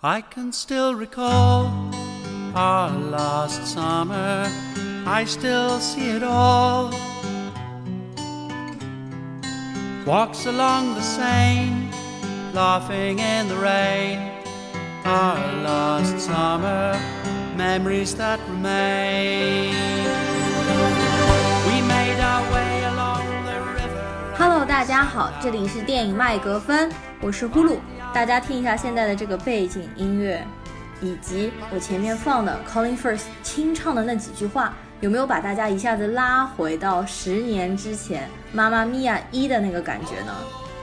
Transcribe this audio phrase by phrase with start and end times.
[0.00, 1.71] I can still recall
[2.55, 4.47] our last summer.
[5.05, 6.91] I still see it all.
[10.05, 11.89] Walks along the Seine,
[12.53, 14.19] laughing in the rain.
[15.05, 16.99] Our last summer,
[17.55, 19.73] memories that remain.
[21.67, 24.35] We made our way along the river.
[24.37, 27.77] Hello，大家好，这里是电影麦格芬，我是呼噜。
[28.13, 30.45] 大家听一下现在的这个背景音乐，
[30.99, 40.35] 以及我前面放的 Colin Firth 清唱的那几句话，有没有把大家一下子拉回到十年之前《妈妈咪呀》一的那个感觉呢？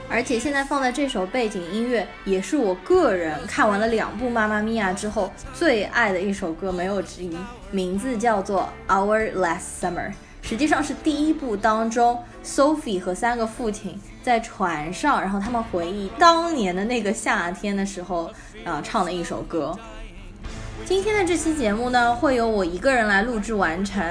[0.09, 7.37] 而且现在放的这首背景音乐，也是我个人看完了两部《妈妈咪呀》之后最爱的一首歌，没有之一，
[7.71, 10.09] 名字叫做《Our Last Summer》。
[10.49, 18.31] 实际上是第一部当中，Sophie 和三个父亲在船上，然后他们回忆当年的那个夏天的时候，
[18.65, 19.79] 啊，唱的一首歌。
[20.87, 24.03] 今天的这期节目呢，会由我一个人来录制完成。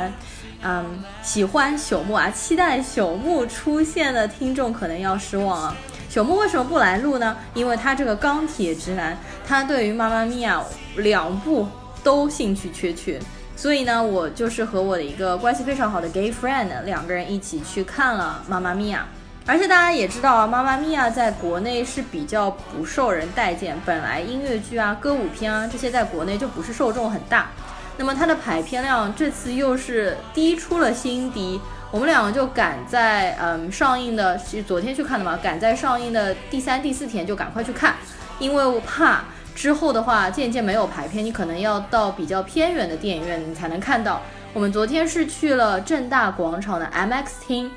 [0.61, 0.85] 嗯，
[1.23, 5.75] 喜欢朽木啊，期待朽木出现的听众可能要失望了。
[6.07, 7.35] 朽木为什么不来录呢？
[7.55, 10.63] 因为他这个钢铁直男，他对于《妈妈咪呀》
[11.01, 11.67] 两部
[12.03, 13.19] 都兴趣缺缺。
[13.57, 19.07] 所以呢，我就是和我的一个关系非常好的 gay friend 两个人一起去看了《妈妈咪呀》，
[19.49, 27.49] 而且大家也知道啊，《妈妈咪呀》在国内是比较不受人待见，本来音乐剧啊、歌舞片啊这些在国内就不是受众很大，
[27.97, 37.95] 那么它的排片量这次又是低出了新低，我们两个就赶在嗯上映的，是昨天去看的嘛，赶在上映的第三、第四天就赶快去看，
[38.37, 39.23] 因为我怕。
[39.57, 44.21] 之后的话，渐渐没有排片，你可能要到比较偏远的电影院你才能看到。
[44.53, 47.71] 我们昨天是去了正大广场的 MX 厅，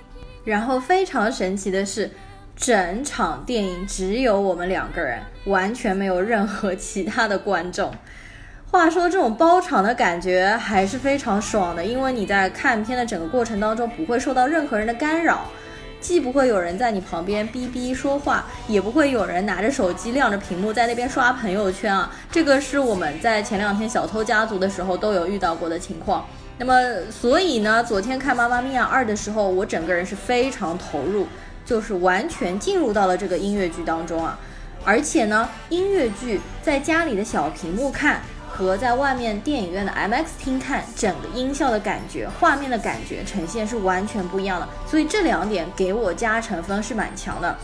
[0.45, 2.11] 然后非常神奇的是，
[2.55, 7.91] 整场电影只有我们两个人，完全没有任何其他的观众。
[8.71, 15.47] 话说这种包场的感觉还是非常爽的，因为你在看片的整个过程当中不会受到任何人的干扰。
[16.01, 22.11] 既不会有人在你旁边哔哔说话，也不会有人拿着手机亮着屏幕在那边刷朋友圈啊。
[22.31, 26.27] 这个是我们在前两天小偷家族的时候都有遇到过的情况。
[26.59, 26.75] 那么，
[27.11, 31.27] 所以呢，昨天看《妈妈咪呀二》的时候，我整个人是非常投入，
[31.65, 34.39] 就是完全进入到了这个音乐剧当中啊。
[34.85, 38.23] 而且呢，音乐剧在家里的小屏幕看。
[38.61, 47.57] 和在外面电影院的 MX 厅看，整个音效的感觉、画面的感觉呈现是完全不一样的，所以这两点给我加成分是蛮强的。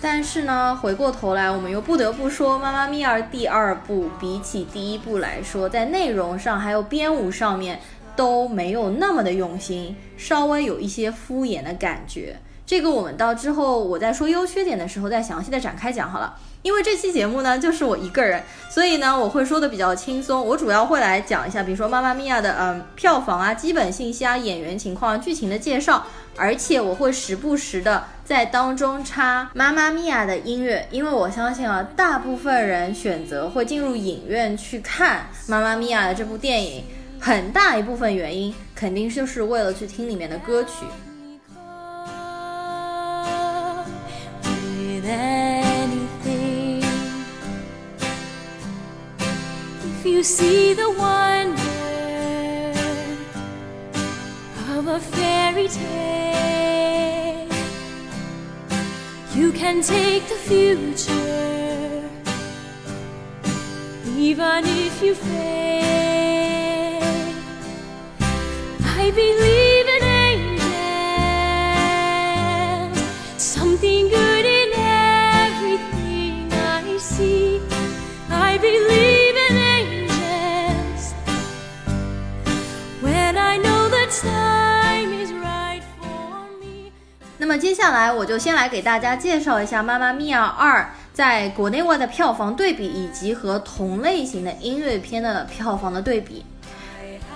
[0.00, 7.80] 但是呢，回过头来，我们又不得不说，《妈妈咪呀》第二部比起第一部来说，在内容上还有编舞上面
[8.14, 12.36] 都没有那么的用心，稍微有一些敷衍的感觉。
[12.64, 16.36] 这个我们到之后我在说优缺点的时候再详细的展开讲好了。
[16.62, 20.46] 因为这期节目呢就是我一个人，所以呢我会说的比较轻松。
[20.46, 26.04] 我主要会来讲一下，比如说《妈妈咪呀》的嗯票房啊、基本信息啊、演员情况、剧情的介绍，
[26.36, 36.84] 而且我会时不时的在当中插《妈妈咪呀》的音乐，因为我相信啊，大部分人选择会进入影院去看《妈妈咪呀》的这部电影，
[37.18, 40.84] 很大一部分原因肯定就是为了去听里面的歌曲。
[50.20, 51.62] You see the wonder
[54.76, 57.48] of a fairy tale.
[59.34, 62.06] You can take the future,
[64.14, 67.00] even if you fail.
[69.00, 69.69] I believe
[87.50, 96.44] 那么接下来我就先来给大家介绍一下《妈妈咪呀二》在国内外的票房对比，以及和同类型的音乐片的票房的对比。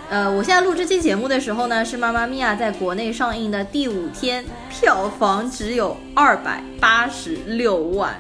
[0.09, 8.15] 呃，我现在录这期节目的时候呢，是《妈妈咪呀》在国内上映的第五天，票房只有二百八十六万，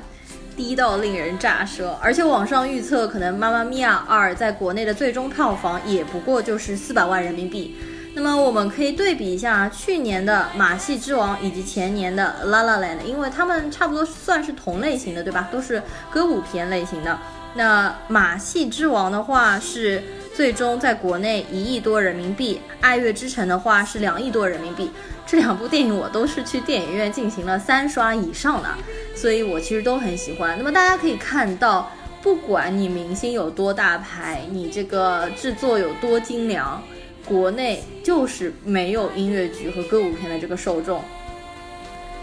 [0.56, 1.96] 低到令人咋舌。
[2.02, 7.76] 而且网上预测，可能《妈妈咪呀二》在国内的最终票房也不过就是四百万人民币。
[8.16, 15.48] 那么我们可以对比一下去年的《马戏之王》以及前年的《La La Land》，因为他们差不多算是同类型的，对吧？
[15.50, 15.82] 都是
[16.12, 17.18] 歌舞片类型的。
[17.54, 20.02] 那《马戏之王》的话是
[20.32, 24.90] 最终在国内一亿多人民币，《爱乐之城》的话是两亿多人民币。
[25.26, 28.68] 这两部电影我都是去电影院进行了三刷以上的，
[29.16, 30.56] 所以我其实都很喜欢。
[30.56, 31.90] 那么大家可以看到。
[32.22, 36.82] 不管你明星有多大牌，你这个制作有多精良，
[37.24, 41.02] 国内就是没有音乐剧和歌舞片的这个受众。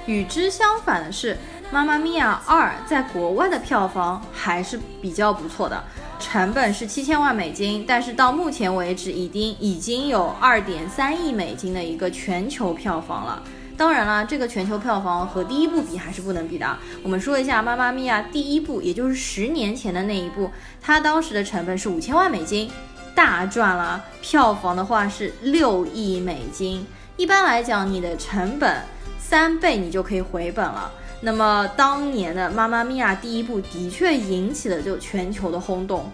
[0.07, 1.35] 与之相反的是，
[1.71, 5.83] 《妈妈咪呀二》在国外的票房还是比较不错的，
[6.19, 13.43] 成本是七千万美金，但是到目前为止已经已经有二点三亿美金的一个全球票房了。
[13.77, 16.77] 当然了，这个全球票房和第一部比还是不能比的。
[17.01, 20.51] 我们说一下《妈妈咪呀》第一部，也就是十年前的那一部，
[20.81, 22.69] 它当时的成本是五千万美金，
[23.15, 24.03] 大赚了。
[24.21, 26.85] 票房的话是六亿美金。
[27.17, 28.81] 一般来讲，你的成本
[29.19, 30.91] 三倍，你就可以回本了。
[31.21, 36.09] 那么当年的《妈妈咪呀》第一部的确引起了就全球的轰动。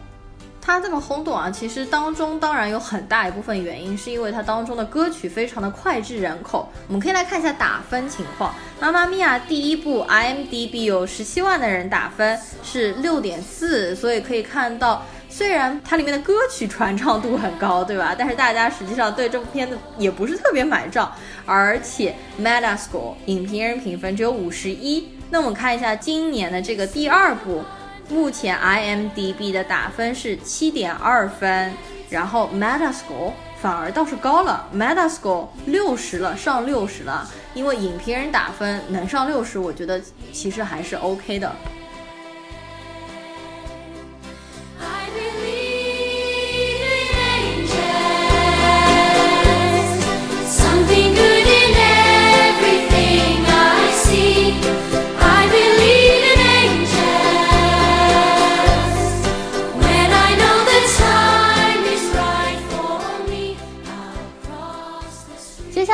[0.59, 6.69] 它这么轰动啊，其实当中当然有很大一部分原因是因为它当中的歌曲非常的脍炙人口。
[6.87, 8.51] 我们可以来看一下打分情况，
[8.81, 15.05] 《妈妈咪呀》第一部 IMDB 有十七万的人打分是六点四，所以可以看到，
[15.37, 18.15] 虽然它里面的歌曲传唱度很高，对吧？
[18.17, 21.13] 但是大家实际上对这部片子也不是特别买账，
[21.45, 25.09] 而且 Metascore 影评人评分只有五十一。
[25.29, 27.63] 那我们看一下今年的这个第二部。
[28.09, 31.71] 目前 IMDB 的打分是七点二分，
[32.09, 37.29] 然后 Metascore 反而倒是高了，Metascore 六十了，上六十了。
[37.53, 40.01] 因为影评人打分能上六十，我觉得
[40.31, 41.53] 其实还是 OK 的。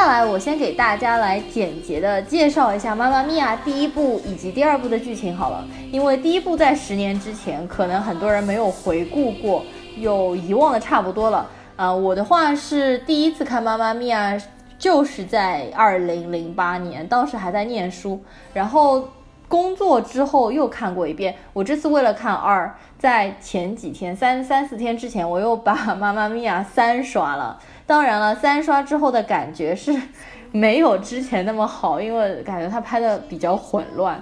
[0.04, 9.64] 下来我先给大家来简洁的介绍一下《妈妈咪呀》第一部以及第二部的剧情好了，因为第一部在十年之前，可能很多人没有回顾过，
[9.96, 11.50] 有遗忘的差不多了。
[11.78, 14.34] 啊、我的话是第一次看《妈妈咪呀》，
[14.78, 18.22] 就是在二零零八年，当时还在念书，
[18.54, 19.08] 然后
[19.48, 21.34] 工作之后又看过一遍。
[21.54, 27.58] 我这次为了看二，在前几天三三四天之前，我又把《妈妈咪呀》三刷了。
[27.94, 29.96] 当然了，三刷之后的感觉是
[30.52, 34.20] 没有之前那么好，因为感觉他拍的比较混乱。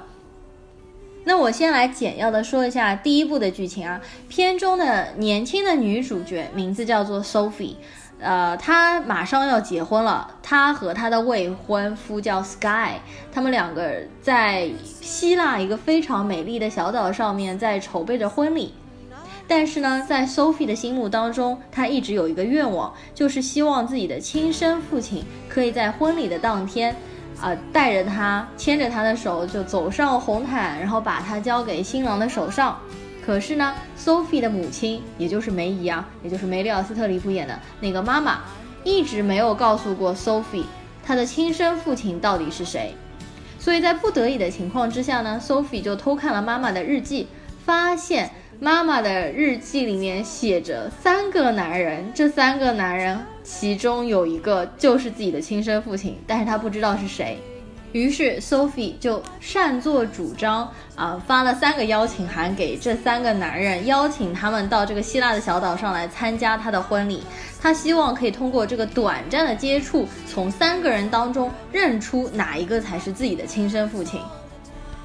[1.23, 4.01] 那我先来简要的说一下第一部的剧情啊。
[4.27, 7.75] 片中的年轻的女主角名字叫做 Sophie，
[8.19, 10.29] 呃，她马上要结婚了。
[10.43, 12.99] 她和她的未婚夫叫 Sky，
[13.31, 13.89] 他们两个
[14.21, 18.73] 在希腊一个非常美丽的小岛上面在筹备着婚礼。
[19.53, 26.95] 但是呢，在 Sophie 的心目当中，她一直有一个愿望，就是希望自己的亲生父亲可以在婚礼的当天，
[27.41, 32.79] 啊、带着她，牵着她的手就走上红毯，然后把她交给新郎的手上。
[33.25, 38.39] 可是呢，Sophie 的母亲，也就是梅姨啊，也就是梅丽尔·斯特里普演的那个妈妈，
[38.85, 40.63] 一直没有告诉过 Sophie
[41.03, 42.95] 她的亲生父亲到底是谁。
[43.59, 47.27] 所以在不得已的情况之下呢，Sophie 就偷看了妈妈的日记，
[47.65, 48.29] 发现
[48.59, 57.37] 妈妈的日记里面写着三个男人，这三个男人其中有一个就是自己的亲生父亲，但是他不知道是谁。
[57.91, 67.21] 于是 Sophie 就擅作主张啊、发了三个邀请函给这三个男人，邀请他们到这个希腊的小岛上来参加他的婚礼。
[67.59, 74.21] 他希望可以通过这个短暂的接触，从三个人当中认出哪一个才是自己的亲生父亲。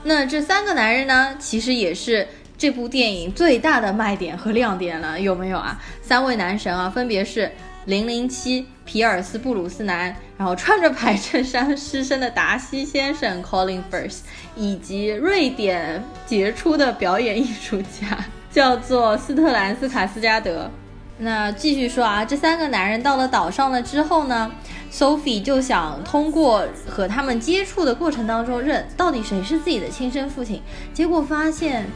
[0.05, 2.25] 那这三个男人呢，其实也是
[2.59, 5.81] 这部电影最大的卖点和亮点了，有没有啊？
[6.03, 7.51] 三位男神啊，分别是
[7.85, 14.21] 零零七皮尔斯布鲁斯南，然后穿着白衬衫失声的达西先生 Colin Firth，
[14.57, 18.19] 以及瑞典杰出的表演艺术家
[18.51, 20.71] 叫做斯特兰斯卡斯加德。
[21.19, 24.51] 那继续说啊，这三个男人到了岛上了之后呢
[24.93, 30.61] ，Sophie 就想通过和他们接触的过程当中认到底谁是自己的亲生父亲，
[30.93, 31.87] 结果发现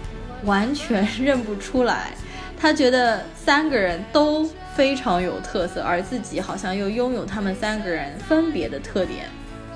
[0.45, 2.11] 完全认不出来。
[2.61, 9.25] 他觉得三个人都非常有特色，而自己好像又拥有他们三个人分别的特点。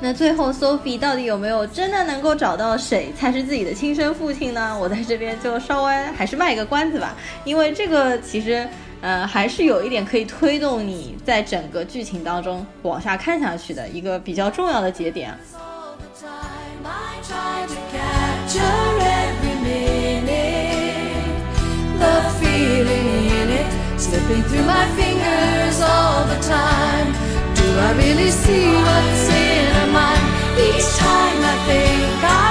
[0.00, 4.76] 那最后，Sophie 到底有没有真的能够找到谁才是自己的亲生父亲呢？
[4.78, 8.68] 我在这边就稍微还是卖一个关子吧，因为这个其实
[9.00, 15.32] 呃还是有一点可以推动你在整个剧情当中往下看下去的一个比较重要的节点。
[24.14, 27.08] Slipping through my fingers all the time.
[27.58, 30.24] Do I really see what's in her mind?
[30.68, 32.43] Each time I think I'm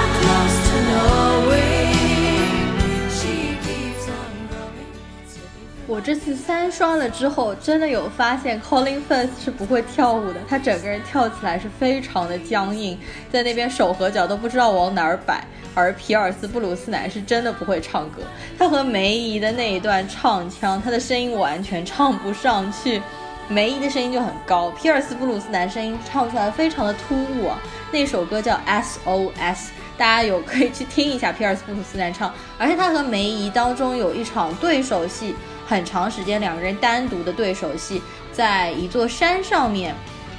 [5.94, 12.98] 我这次三刷了之后，真的有发现 Colin Firth 是不会跳舞的，他整个人跳起来是非常的僵硬，
[13.30, 15.44] 在那边手和脚都不知道往哪儿摆。
[15.72, 18.22] 而皮尔斯布鲁斯南是真的不会唱歌，
[18.58, 23.00] 他和梅姨的那一段唱腔，他的声音完全唱不上去。
[23.46, 27.56] 梅姨的声音就很高，皮尔斯布鲁斯南声音唱出来非常的突兀啊。
[27.92, 35.36] 那首歌叫 SOS，大家有可以去听一下皮尔斯布鲁斯南唱，而且他和梅姨当中有一场对手戏。
[35.66, 38.02] 很长时间，两个人单独的对手戏，
[38.32, 39.94] 在一座山上面，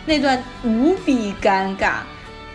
[0.06, 2.00] 那段无比尴尬。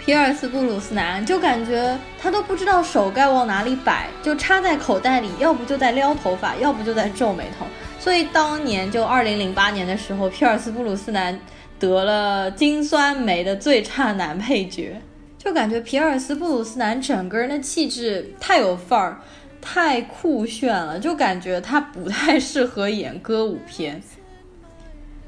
[0.02, 7.66] 皮尔斯布鲁斯南就感觉他都不知道手该往哪里摆，就插在口袋里，要不就在撩头发，要不就在皱眉头。
[7.98, 11.38] 所以当年就二零零八年的时候，皮尔斯布鲁斯南
[11.78, 14.98] 得了金酸梅的最差男配角，
[15.36, 19.20] 就感觉皮尔斯布鲁斯南整个人的气质太有范儿。
[19.60, 24.02] 太酷炫了，就感觉他不太适合演歌舞片。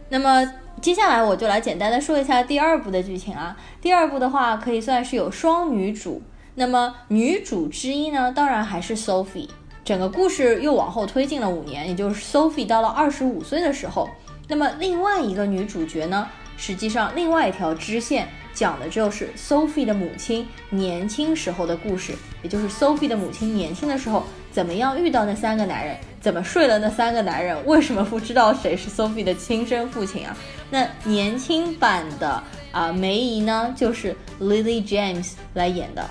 [0.08, 3.56] 那么接下来我就来简单的说一下第二部的剧情啊。
[3.80, 6.22] 第二部的话可以算是有双女主，
[6.54, 9.48] 那么女主之一呢，当然还是 Sophie。
[9.84, 14.08] 整个故事又往后推进了五年，也就是 Sophie 到了二十五岁的时候。
[14.48, 18.28] 那么另外一个女主角呢，实际上另外一条支线。
[18.54, 30.36] 讲的就是 Sophie 的母亲年轻时候的故事，也就是 Sophie 的母亲年轻的时候怎么样遇到那三个男人，怎么睡了那三个男人，为什么不知道谁是 Sophie 的亲生父亲啊？
[30.70, 36.04] 那年轻版的啊梅姨呢，就是 Lily James 来演的。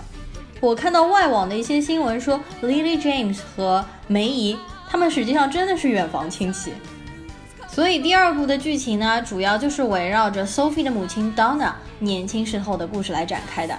[0.60, 4.58] 我看到外网的一些新闻说，Lily James 和梅姨
[4.88, 6.72] 他们实际上真的是远房亲戚。
[7.68, 11.72] 所以第二部的剧情呢，主要就是围绕着 Sophie 的母亲 Donna
[12.04, 13.78] 年轻时候的故事来展开的。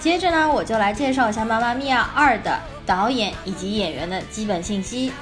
[0.00, 5.12] 接着呢，我就来介绍一下《妈妈咪呀二》的导演以及演员的基本信息。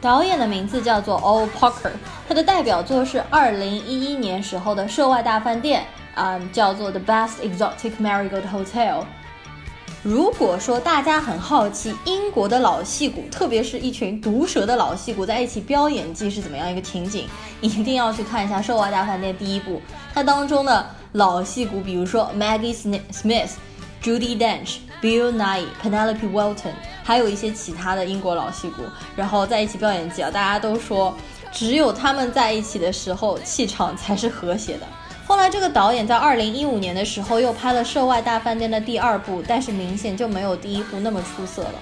[0.00, 1.48] 导演的名字叫做 O.
[1.58, 1.90] Parker，
[2.28, 5.84] 他的代表作是2011年时候的《涉外大饭店》，
[6.20, 9.00] 啊，叫做《The Best Exotic Marigold Hotel》。
[10.02, 17.26] 如果说大家很好奇英国的老戏骨，特别是一群毒舌的老戏骨在一起飙演技是怎么样一个情景，
[17.60, 19.80] 一定要去看一下《涉外大饭店》第一部，
[20.14, 20.86] 它当中的。
[21.16, 22.76] 老戏骨，比如说 Maggie
[23.10, 23.52] Smith、
[24.02, 28.82] Judy Dench、Bill Nye、Penelope Walton，还有一些其他的英国老戏骨，
[29.16, 30.30] 然后在一起飙演技啊！
[30.30, 31.14] 大家都说，
[31.50, 34.86] 只有他们在一起的时候，气场才是和谐的。
[35.26, 41.74] 后来，这个导演在二零一五年的时候又拍了《涉外大饭店》的第二部，但是明显就没有第一部那么出色了。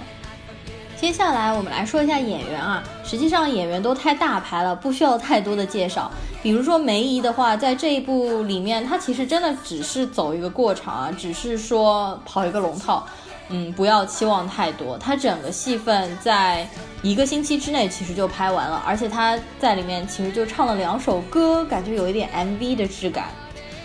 [0.96, 6.08] 接下来我们来说一下演员啊，实际上演员都太大牌了，不需要太多的介绍。
[6.44, 13.06] 比如说梅姨的话，在这一部里面，她其实真的只是走一个过场啊，只是说跑一个龙套，
[13.48, 14.98] 嗯，不要期望太多。
[14.98, 16.68] 她整个戏份在
[17.00, 23.28] 一个星期之内其实就拍完了，而且她在里面其实就唱了两首歌，感觉有一点 MV 的质感。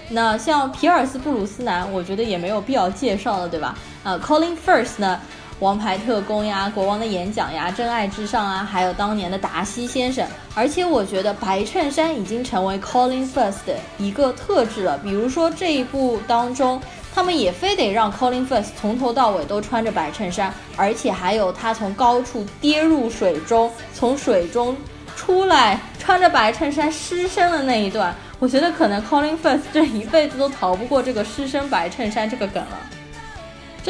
[0.09, 3.77] 那像皮尔斯布鲁斯南，我觉得也没有必要介绍了，对吧？
[4.03, 5.21] 呃，Colin First 呢？
[5.59, 10.25] 王牌特工呀，国王的演讲呀，真爱至上啊，还有当年的达西先生。
[10.55, 14.97] 而且我觉得白衬衫已经成为 Colin Firth 的一个特质了。
[14.99, 16.81] 比如说这一部当中，
[17.13, 24.77] 他们也非得让 Colin Firth 从头到尾都穿着白衬衫，而且还有他从高处跌入水中，从水中
[25.17, 28.15] 出来穿着白衬衫失身的那一段。
[28.39, 32.79] 我觉得可能 Colin Firth 这一辈子都逃不过这个失身白衬衫这个梗了。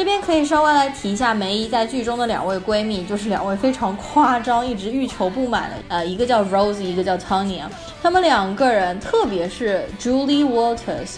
[0.00, 7.70] 这边可以稍微来提一下梅姨在剧中的两位闺蜜，就是两位非常夸张、一直欲求不满的，呃，一个叫 Rose，一个叫 Tony 啊。
[8.02, 11.16] 他们两个人，特别是 Julie Walters，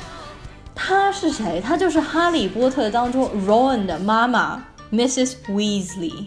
[0.75, 1.63] 她是谁？
[1.65, 4.61] 她就是《哈利波特》当中 Ron 的妈妈
[4.93, 5.35] Mrs.
[5.47, 6.27] Weasley。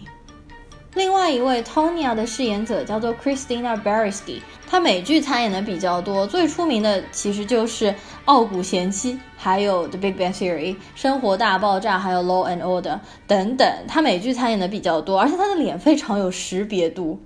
[0.96, 7.92] 另外一位 Tonya 的饰演者叫做 Christina Baranski，她美剧参演的比较多，最出名的其实就是
[8.24, 12.94] 《傲骨贤妻》，还有《The Big Bang Theory》、《生活大爆炸》，还有《Law and Order》
[13.26, 13.68] 等等。
[13.86, 17.20] 她美剧参演的比较多，而且她的脸非常有识别度。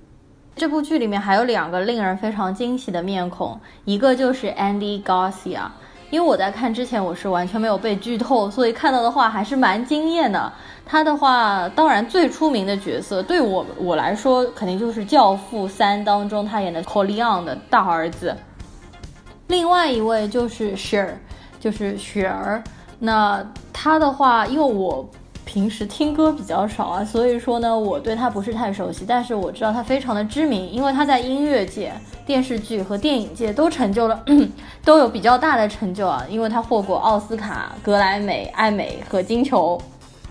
[0.57, 5.69] 这部剧里面还有两个令人非常惊喜的面孔，一个就是 Andy Garcia。
[6.11, 10.53] 因为我在看之前我是完全没有被剧透，所以看到的话还是蛮惊艳的。
[10.91, 18.37] 他的话，当然最出名的角色，对我我来说，肯定就是《教父三》当中他演的 Corleone 的大儿子。
[19.47, 21.17] 另外一位就是雪儿，
[21.61, 22.61] 就是雪儿。
[22.99, 23.41] 那
[23.73, 25.09] 他的话，因为我
[25.45, 29.05] 平时听歌比较少啊，所以说呢，我对他不是太熟悉。
[29.07, 31.93] 但是我知道他非常的知名，因为他在音乐界、
[32.27, 34.25] 电视剧和电影界都成就了，
[34.85, 36.27] 都有比较大的成就啊。
[36.29, 39.81] 因为他获过奥斯卡、格莱美、艾美和金球。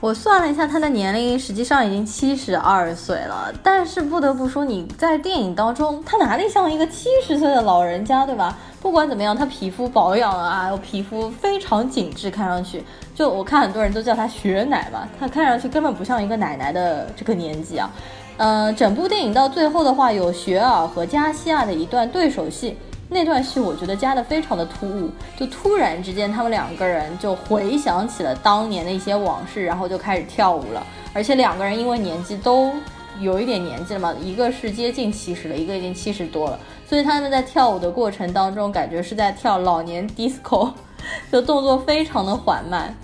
[0.01, 3.51] 我算了一下，他的年龄实际上已经七十二岁了。
[3.61, 8.57] 但是不得不说，你在电影当中，他哪里像一个七十岁的老人家，对吧？
[8.81, 12.81] 不管怎么样，他皮肤保养啊，皮肤非常紧致，看上去
[13.13, 17.91] 就我看很多人都叫他雪奶嘛，他看上去根本不像一个奶奶的这个年纪啊。
[18.37, 22.77] 呃，整部电影到最后的话，有雪儿和加西亚的一段对手戏。
[23.11, 30.85] 那段戏我觉得加的非常的突兀，就突然之间他们两个人就回想起了当年的一些往事，然后就开始跳舞了。
[31.11, 32.71] 而且两个人因为年纪都
[33.19, 40.71] 有一点年纪了嘛，一个是接近七十了，一个已经七十多了，所以他们在跳舞的过程当中，感觉是在跳老年 disco，
[41.31, 42.95] 就动作非常的缓慢。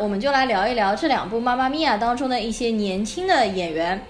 [0.00, 4.00] 我们就来聊一聊这两部《妈妈咪呀》当中的一些年轻的演员。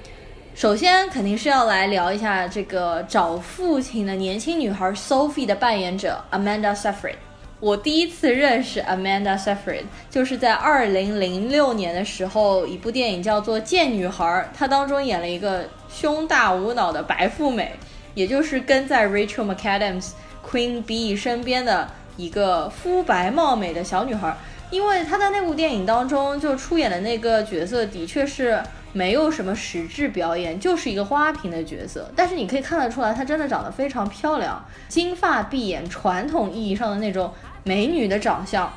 [0.54, 7.16] 首先，肯定是要来聊一下这个找父亲的年轻女孩 Sophie 的扮演者 Amanda Seyfried。
[7.60, 14.24] 我第一次认识 Amanda Seyfried 就是在2006年的时候，一部电影叫做《贱女孩》，
[14.56, 17.72] 她当中演了一个胸大无脑的白富美，
[18.14, 20.10] 也就是跟在 Rachel McAdams
[20.48, 24.36] Queen Bee 身边的一个肤白貌美的小女孩。
[24.70, 32.10] 因为他在那部电影当中就出演的那个角色，的确是没有什么实质表演，就是一个花瓶的角色。
[32.14, 37.32] 但是你可以看得出来，她真的长得非常漂亮，金发碧眼，传统意义上的那种
[37.64, 38.70] 美女的长相。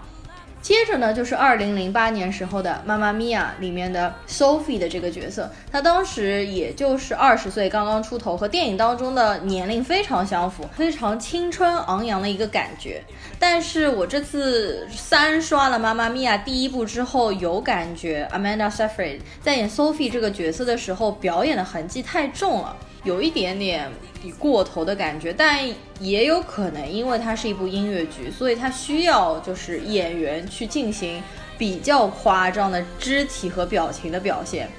[0.62, 13.04] 接着呢，就是二零零八年时候的《妈妈咪呀》里面的 Sophie 的这个角色，她当时也就是二十岁刚刚出头，和电影当中的年龄非常相符，非常青春昂扬的一个感觉。
[13.40, 23.90] 但是我这次三刷了《妈妈咪呀》第一部之后，有感觉 Amanda Seyfried 在演 Sophie 这个角色的时候，表演的痕迹太重了，有一点点。
[24.32, 25.66] 过头的感觉，但
[26.02, 31.24] 也有可能因为它是一部音乐剧，所以它需要就是演员去进行
[31.58, 34.70] 比较夸张的肢体和表情的表现。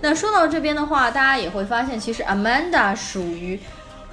[0.00, 3.58] 那说到这边的话，大家也会发现，其实 Amanda 属于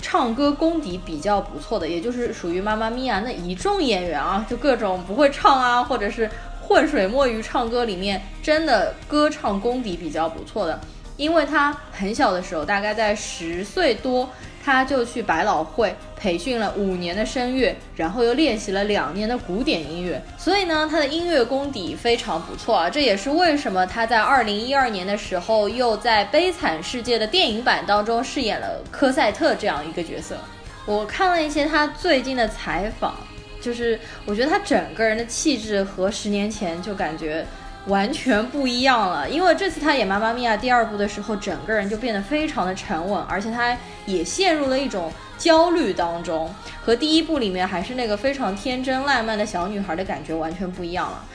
[0.02, 6.30] 唱歌功底比较不错的，也就是属于妈妈咪呀那一众演员啊，就各种不会唱啊，或者是
[6.62, 10.80] 浑水摸鱼唱歌里面，真的歌唱功底比较不错的。
[11.18, 14.30] 因为他很小的时候，大概在十岁多。
[14.64, 22.90] 他就去百老汇培训了五年的声乐，然后又练习了两年的古典音乐，所以呢，他的音乐功底非常不错啊。
[22.90, 30.38] 这也是为什么他在二零一二年的时候又在《悲惨世界》的电影版当中饰演了科赛特这样一个角色。
[30.86, 33.16] 我看了一些他最近的采访，
[33.60, 37.46] 就是我觉得他整个人的气质和十年前就感觉。
[37.88, 46.54] 完全不一样了，因为这次他演《妈妈咪呀》第二部的时候，整个人就变得非常的沉稳，而且他也陷入了一种焦虑当中，
[46.86, 51.26] 和第一部里面还是那个非常天真烂漫的小女孩的感觉完全不一样了。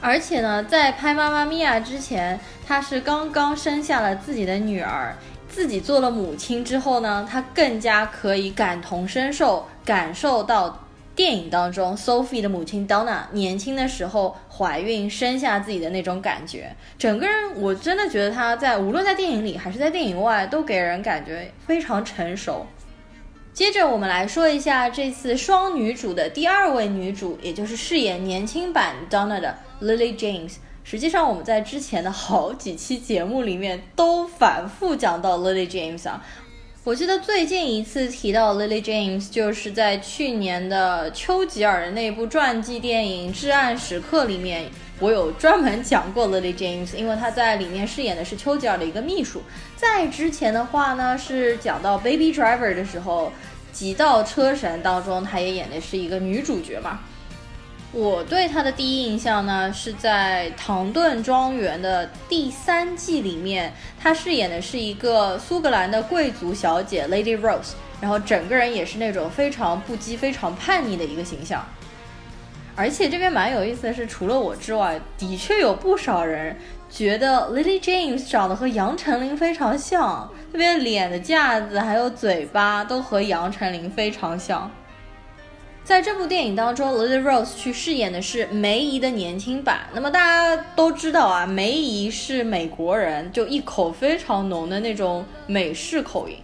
[0.00, 5.14] 而且呢，在拍《妈妈咪呀》之前，他是刚刚生下了自己的女儿，
[5.48, 10.82] 自己做了母亲之后呢，他更加可以感同身受，感受到。
[11.16, 22.66] 电影当中，Sophie 的母亲 Donna 年轻的时候怀孕生下自己的那种感觉，整个人我真的觉得她在无论在电影里还是在电影外，都给人感觉非常成熟。
[23.54, 30.56] 接着我们来说一下这次双女主的第二位女主，也就是饰演年轻版 Donna 的 Lily James。
[30.84, 36.22] 实际上我们在之前的好几期节目里面都反复讲到 Lily James 啊。
[36.86, 44.70] 我记得最近一次提到 Lily James，就是在去年的丘吉尔的那部传记电影《至暗时刻》里面，
[45.00, 49.42] 我有专门讲过 Lily James，因为她在里面饰演的是丘吉尔的一个秘书。
[49.74, 53.32] 在之前的话呢，是讲到 Baby Driver 的时候，
[53.76, 57.00] 《极道车神》当中，她也演的是一个女主角嘛。
[57.96, 71.64] 我对她的第一印象呢，是在《唐顿庄园》的第三季里面，她饰演的是一个苏格兰的贵族小姐 Lady Rose，然后整个人也是那种非常不羁、非常叛逆的一个形象。
[72.74, 76.54] 而且这边蛮有意思的是，除了我之外，的确有不少人
[76.90, 84.70] 觉得 Lily James 长得和杨丞琳非常像，特别脸的架子还有嘴巴都和杨丞琳非常像。
[85.86, 89.82] 在这部电影当中，Lily Rose 去饰演的是梅姨的年轻版。
[89.94, 96.36] 那么大家都知道啊，梅姨是美国人，就一口非常浓的那种美式口音。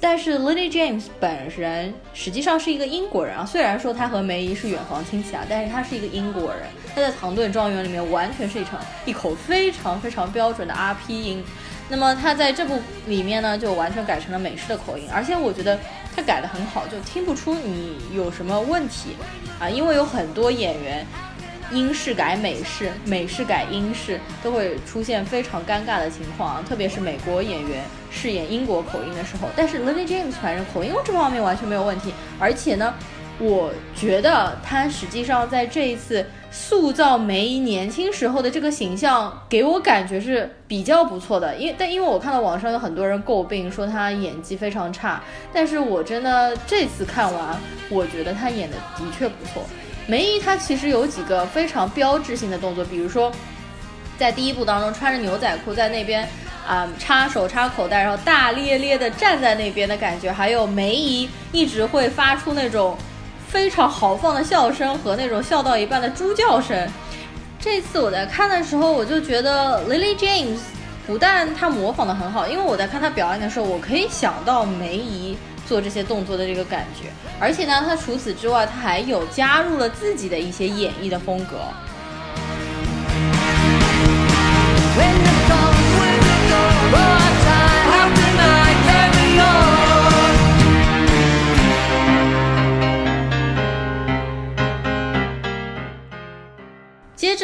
[0.00, 6.64] 但是 Lily James 本人实际上是一个英国人啊，虽然说他和梅姨是远房亲戚啊，但是他是一个英国人。
[6.92, 11.44] 他在《唐顿庄园》里面完全是一场一口非常非常标准的 RP 音。
[11.88, 15.78] 那么他在这部里面呢，就完全改成了美式的口音，而且我觉得
[16.18, 19.10] 他改的很好，就听不出你有什么问题
[19.60, 21.06] 啊，因为有很多演员。
[21.70, 26.64] 英式改美式，美式改英式，都会出现非常尴尬的情况啊！
[26.66, 29.50] 特别是美国演员饰演英国口音的时候。
[29.54, 32.94] 但是 Lily James 反正口音这方面完全没有问题，而且呢，
[33.38, 41.54] 我觉得他实际上在这一次塑造梅姨年轻时候的这个形象，给我感觉是比较不错的。
[41.56, 45.22] 因但因为我看到网上有很多人诟病说他演技非常差，
[45.52, 47.56] 但是我真的这次看完，
[47.88, 49.62] 我觉得他演的的确不错。
[50.06, 53.30] 梅姨她其实有几个非常标志性的动作，比如说，
[54.16, 56.26] 在第一部当中穿着牛仔裤在那边
[56.66, 62.96] 啊插手插口袋，然后大咧咧的站在那边的感觉，还有梅姨一直会发出那种
[63.48, 66.88] 非常豪放的笑声和那种笑到一半的猪叫声。
[67.58, 70.58] 这次我在看的时候，我就觉得 Lily James
[71.06, 75.36] 不但她模仿的很好，因为我在看她表演的时候，我可以想到梅姨。
[75.68, 81.58] 做这些动作的这个感觉，而且呢，他除此之外，他还有加入了自己的一些演绎的风格。
[84.96, 85.02] 接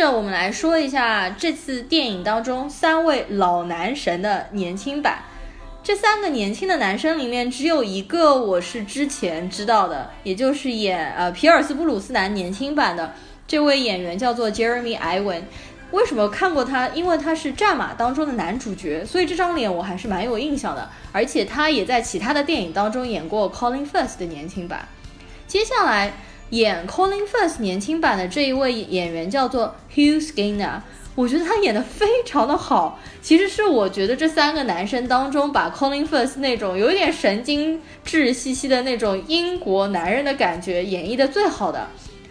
[0.05, 5.25] 着，我们来说一下这次电影当中三位老男神的年轻版。
[5.83, 13.15] 这三个年轻的男生里面，只有一个我是之前知道的，也就是演呃皮尔斯布鲁斯南年轻版的
[13.47, 15.43] 这位演员叫做 Jeremy Iwan。
[15.91, 16.89] 为什么看过他？
[16.89, 20.91] 因为他是《战马》当中的男主角，所以这张脸我还是蛮有印象的。
[21.13, 24.87] 而且他也在其他的电影当中演过 Colin f i r s t 的年轻版。
[25.47, 26.13] 接下来
[26.51, 30.81] 演 Colin Firth 年轻版的这一位演员叫做 Hugh Skinner。
[31.17, 41.87] 我觉得他演的非常的好，其实是我觉得这三个男生当中，把 Colin Firth 那种有点神经质兮兮的那种英国男人的感觉演绎的最好的。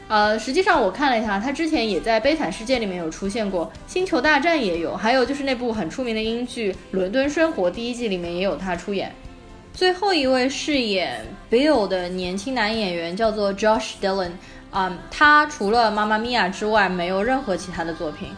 [0.10, 9.15] 呃，实际上我看了一下，他之前也在《悲惨世界》里面有出现过，《星球大战》也有，还有就是那部很出名的英剧《伦敦生活》第一季里面也有他出演。
[9.73, 14.31] 最后一位饰演 Bill 的年轻男演员叫做 Josh Dillon，
[14.71, 18.29] 啊，他除了《妈妈咪呀》之外，没有任何其他的作品。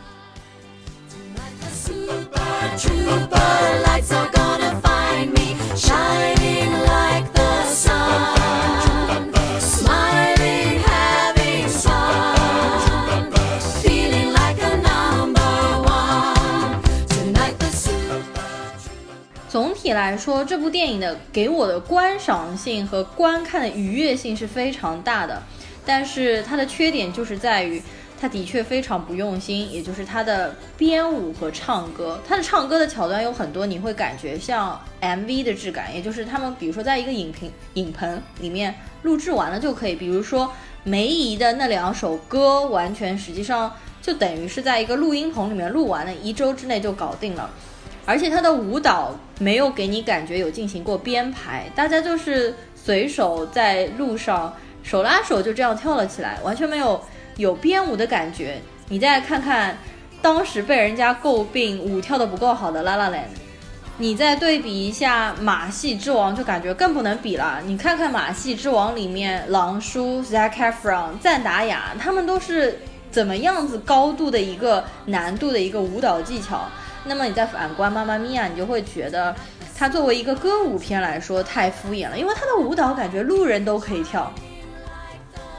[19.96, 25.42] 来说，这部电影的给我的观赏性和观看的愉悦性是非常大的，
[25.86, 27.82] 但是它的缺点就是在于。
[28.18, 40.50] 它的确非常不用心，也就是它的编舞和唱歌，它的唱歌的桥段有很多，你会感觉像 MV 的质感，也就是他们比如说在一个影屏影棚里面录制完了就可以，比如说
[40.86, 47.50] 梅姨的那两首歌，完全实际上就等于是在一个录音棚里面录完了，一周之内就搞定了，
[48.06, 57.02] 而且他的舞蹈没有给你感觉有进行过编排，大家就是随手在路上手拉手就这样跳了起来，完全没有。
[57.38, 59.78] 有编舞的感觉，你再看看
[60.22, 63.13] 当时被人家诟病舞跳的不够好的《La La Land》，
[63.98, 67.60] 你再对比一下《马戏之王》，就感觉更不能比了。
[67.65, 72.80] 你看看《马戏之王》里面狼叔 Zac Efron、赞达雅，他们都是
[73.12, 76.70] 怎么样子高度的一个难度的一个舞蹈技巧。
[77.06, 79.36] 那么你再反观《妈妈咪呀》，你就会觉得
[79.78, 84.32] 它作为一个歌舞片来说太敷衍了，因为它的舞蹈感觉路人都可以跳。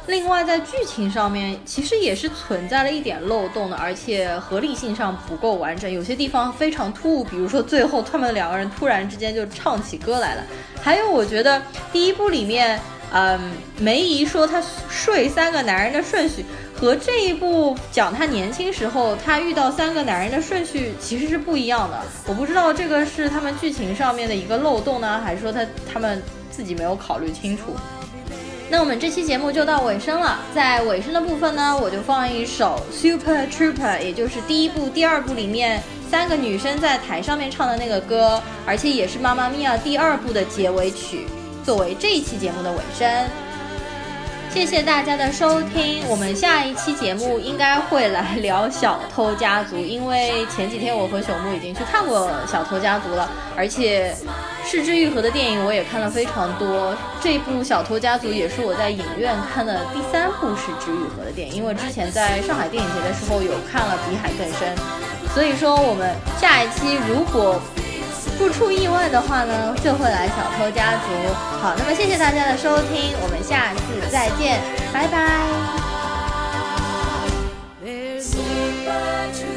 [0.08, 7.24] 另外，在剧情上面其实也是存在了一点漏洞的，而且合理性上不够完整，有些地方非常突兀。
[7.24, 10.42] 比如说最后他们两个人突然之间就唱起歌来了。
[10.80, 11.60] 还有，我觉得
[11.92, 12.80] 第一部里面
[13.10, 16.44] 嗯，梅姨说她睡三个男人的顺序
[16.78, 21.98] 和这一部讲她年轻时候她遇到三个男人的顺序其实是不一样的。
[22.26, 27.74] 我不知道这个是他们剧情上面的一个漏洞呢，还是说他他们自己没有考虑清楚。
[28.68, 41.26] 那我们这期节目就到尾声了，在尾声的部分呢，我就放一首 Super Trooper，也就是第一部、第二部里面三个女生在台上面唱的那个歌，而且也是《妈妈咪呀》第二部的结尾曲，
[41.64, 43.45] 作为这一期节目的尾声。
[44.56, 54.16] 谢谢大家的收听，我们下一期节目应该会来聊《小偷家族》，因为前几天我和朽木已经去看过《小偷家族》了，而且
[54.64, 56.96] 失之愈合的电影我也看了非常多。
[57.20, 64.74] 这部《小偷家族》也是我在影院看的第三部失之愈合的电影，因为之前在上海电影节的时候有看了《比海更深》，
[65.34, 67.60] 所以说我们下一期如果。
[68.38, 71.08] 不出意外的话呢，就会来小偷家族。
[71.60, 74.60] 好，那么谢谢大家的收听，我们下次再见，
[74.92, 75.40] 拜拜。
[77.84, 79.55] There's a